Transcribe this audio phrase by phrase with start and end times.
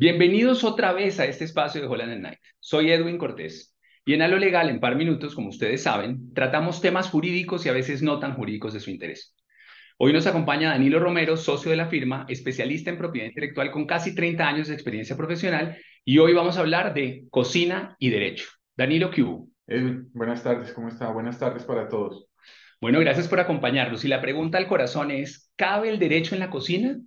[0.00, 2.38] Bienvenidos otra vez a este espacio de Holland Night.
[2.60, 6.80] Soy Edwin Cortés y en A lo Legal, en par minutos, como ustedes saben, tratamos
[6.80, 9.34] temas jurídicos y a veces no tan jurídicos de su interés.
[9.96, 14.14] Hoy nos acompaña Danilo Romero, socio de la firma, especialista en propiedad intelectual con casi
[14.14, 18.46] 30 años de experiencia profesional y hoy vamos a hablar de cocina y derecho.
[18.76, 19.48] Danilo, ¿qué hubo?
[19.66, 21.10] Edwin, buenas tardes, ¿cómo está?
[21.10, 22.28] Buenas tardes para todos.
[22.80, 24.04] Bueno, gracias por acompañarnos.
[24.04, 27.00] Y la pregunta al corazón es, ¿cabe el derecho en la cocina?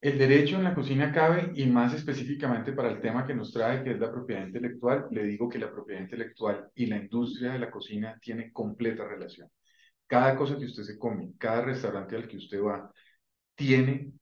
[0.00, 3.82] El derecho en la cocina cabe y más específicamente para el tema que nos trae,
[3.84, 7.58] que es la propiedad intelectual, le digo que la propiedad intelectual y la industria de
[7.58, 9.48] la cocina tiene completa relación.
[10.06, 12.90] Cada cosa que usted se come, cada restaurante al que usted va,
[13.54, 14.12] tiene,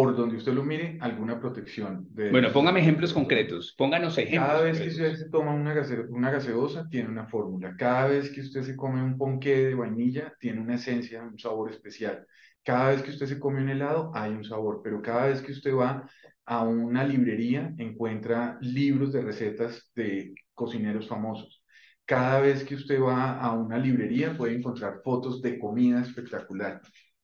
[0.00, 2.06] por donde usted lo mire, alguna protección.
[2.14, 4.48] De bueno, póngame ejemplos concretos, pónganos ejemplos.
[4.48, 5.74] Cada vez que usted se toma una,
[6.08, 7.74] una gaseosa, tiene una fórmula.
[7.76, 11.70] Cada vez que usted se come un ponqué de vainilla, tiene una esencia, un sabor
[11.70, 12.26] especial.
[12.64, 15.52] Cada vez que usted se come un helado hay un sabor, pero cada vez que
[15.52, 16.08] usted va
[16.46, 21.62] a una librería encuentra libros de recetas de cocineros famosos.
[22.06, 26.80] Cada vez que usted va a una librería puede encontrar fotos de comida espectacular.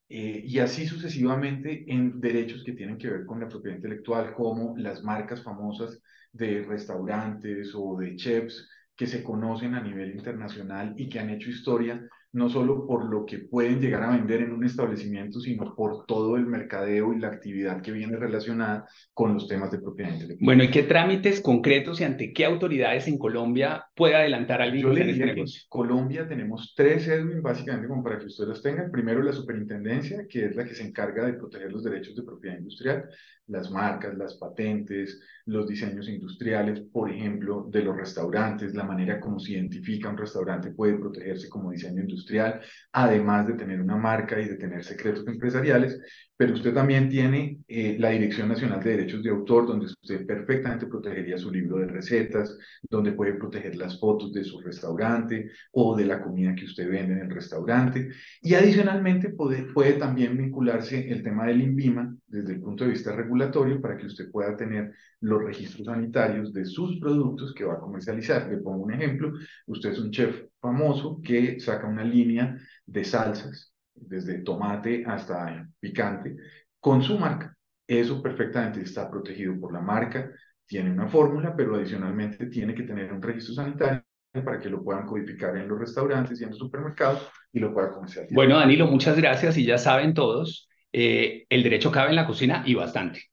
[0.09, 4.77] Eh, y así sucesivamente en derechos que tienen que ver con la propiedad intelectual, como
[4.77, 11.09] las marcas famosas de restaurantes o de chefs que se conocen a nivel internacional y
[11.09, 14.65] que han hecho historia no solo por lo que pueden llegar a vender en un
[14.65, 19.71] establecimiento, sino por todo el mercadeo y la actividad que viene relacionada con los temas
[19.71, 20.45] de propiedad intelectual.
[20.45, 24.93] Bueno, ¿y qué trámites concretos y ante qué autoridades en Colombia puede adelantar alguien Yo
[24.93, 28.91] le este Colombia tenemos tres Edwin, básicamente como para que ustedes los tengan.
[28.91, 32.57] Primero, la superintendencia, que es la que se encarga de proteger los derechos de propiedad
[32.57, 33.05] industrial,
[33.47, 39.39] las marcas, las patentes, los diseños industriales, por ejemplo, de los restaurantes, la manera como
[39.39, 44.41] se identifica un restaurante puede protegerse como diseño industrial industrial, además de tener una marca
[44.41, 45.99] y de tener secretos empresariales,
[46.35, 50.85] pero usted también tiene eh, la Dirección Nacional de Derechos de Autor, donde usted perfectamente
[50.85, 52.55] protegería su libro de recetas,
[52.87, 57.13] donde puede proteger las fotos de su restaurante o de la comida que usted vende
[57.13, 58.09] en el restaurante.
[58.41, 63.15] Y adicionalmente puede, puede también vincularse el tema del INVIMA desde el punto de vista
[63.15, 67.79] regulatorio para que usted pueda tener los registros sanitarios de sus productos que va a
[67.79, 68.47] comercializar.
[68.47, 69.33] Le pongo un ejemplo,
[69.65, 76.35] usted es un chef famoso que saca una línea de salsas, desde tomate hasta picante,
[76.79, 77.55] con su marca.
[77.85, 80.31] Eso perfectamente está protegido por la marca,
[80.65, 85.05] tiene una fórmula, pero adicionalmente tiene que tener un registro sanitario para que lo puedan
[85.05, 88.35] codificar en los restaurantes y en los supermercados y lo puedan comercializar.
[88.35, 92.63] Bueno, Danilo, muchas gracias y ya saben todos, eh, el derecho cabe en la cocina
[92.65, 93.23] y bastante.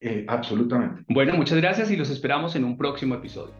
[0.00, 1.04] Eh, absolutamente.
[1.08, 3.54] Bueno, muchas gracias y los esperamos en un próximo episodio.